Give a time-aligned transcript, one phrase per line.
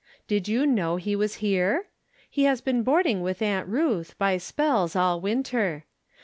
[0.27, 1.89] Did you know he was here?
[2.27, 5.85] He has been boarding with Aunt Ruth, by spells, all winter.